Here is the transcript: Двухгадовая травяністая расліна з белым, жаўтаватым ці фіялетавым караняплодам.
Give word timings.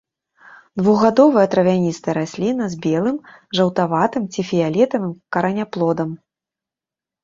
Двухгадовая 0.81 1.43
травяністая 1.55 2.15
расліна 2.19 2.71
з 2.73 2.81
белым, 2.87 3.23
жаўтаватым 3.61 4.29
ці 4.33 4.49
фіялетавым 4.51 5.17
караняплодам. 5.35 6.21